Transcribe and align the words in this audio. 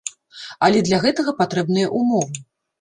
Але 0.67 0.81
для 0.87 0.99
гэтага 1.05 1.37
патрэбныя 1.43 1.95
ўмовы. 2.03 2.45